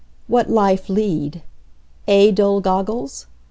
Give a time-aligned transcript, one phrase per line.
[0.25, 1.43] What life lead?
[2.07, 3.27] eh, dull goggles?